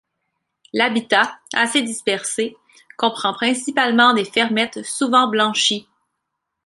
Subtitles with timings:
[0.73, 2.57] L'habitat, assez dispersé,
[2.97, 5.85] comprend principalement des fermettes souvent blanchies.